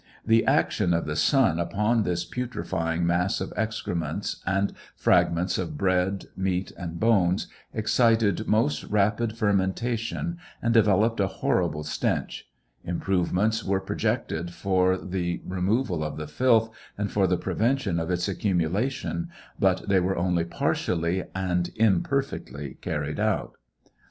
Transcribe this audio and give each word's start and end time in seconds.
The 0.25 0.43
action 0.47 0.95
of 0.95 1.05
the 1.05 1.15
sun 1.15 1.59
upon 1.59 2.01
this 2.01 2.25
putrefying 2.25 3.05
mass 3.05 3.39
of 3.39 3.53
excrements, 3.55 4.41
and 4.47 4.73
fragments 4.95 5.59
of 5.59 5.77
bread, 5.77 6.25
meat 6.35 6.71
and 6.75 6.99
bones, 6.99 7.45
excited 7.71 8.47
most 8.47 8.83
rapid 8.85 9.37
fermentation, 9.37 10.39
and 10.59 10.73
developed 10.73 11.19
a 11.19 11.27
horrible 11.27 11.83
stench; 11.83 12.47
improvements 12.83 13.63
were 13.63 13.79
projected 13.79 14.55
for 14.55 14.97
the 14.97 15.39
removal 15.45 16.03
of 16.03 16.17
the 16.17 16.25
filth 16.25 16.71
and 16.97 17.11
for 17.11 17.27
the 17.27 17.37
prevention 17.37 17.99
of 17.99 18.09
its 18.09 18.27
accumvrlation, 18.27 19.27
but 19.59 19.87
they 19.87 19.99
were 19.99 20.17
only 20.17 20.45
partially 20.45 21.25
and 21.35 21.69
imperfectly 21.75 22.77
carried 22.81 23.19
out. 23.19 23.55